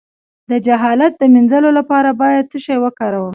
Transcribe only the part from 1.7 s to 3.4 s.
لپاره باید څه شی وکاروم؟